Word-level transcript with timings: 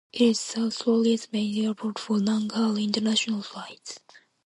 It 0.11 0.21
is 0.29 0.39
South 0.39 0.77
Florida's 0.77 1.27
main 1.31 1.63
airport 1.63 1.99
for 1.99 2.17
long-haul 2.17 2.77
international 2.77 3.43
flights. 3.43 3.99